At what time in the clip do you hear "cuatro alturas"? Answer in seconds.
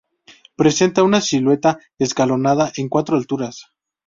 2.89-3.67